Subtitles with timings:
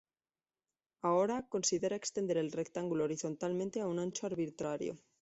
[1.03, 4.97] Ahora, considera extender el rectángulo horizontalmente a un ancho arbitrario.